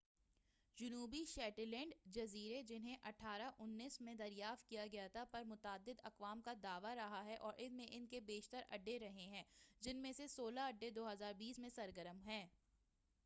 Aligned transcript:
جنوبی 0.77 1.23
شیٹلینڈ 1.25 1.93
جزیرے 2.13 2.61
جنھیں 2.63 2.95
1819 3.09 3.97
میں 3.99 4.13
دریافت 4.15 4.69
کیا 4.69 4.85
گیا 4.91 5.07
تھا 5.07 5.23
پر 5.31 5.43
متعدد 5.43 5.99
اقوام 6.03 6.41
کا 6.41 6.53
دعویٰ 6.63 6.93
رہا 6.95 7.23
ہے 7.25 7.35
اور 7.35 7.53
ان 7.57 7.73
میں 7.73 7.85
ان 7.89 8.05
کے 8.05 8.19
بیشتر 8.25 8.63
اڈے 8.69 8.97
رہے 8.99 9.27
ہیں 9.27 9.43
جن 9.81 9.97
میں 9.97 10.11
سے 10.11 10.27
سولہ 10.27 10.59
اڈے 10.61 10.89
2020 10.95 11.59
میں 11.59 11.69
سرگرم 11.69 12.21
ہیں 12.25 12.45